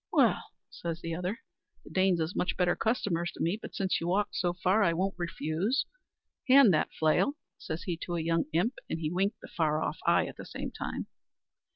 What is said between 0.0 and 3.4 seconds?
"Well," says the other, "the Danes is much better customers to